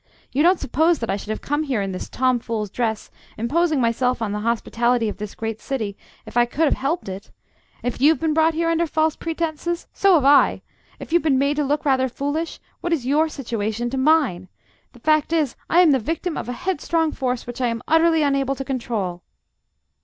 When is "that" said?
0.97-1.11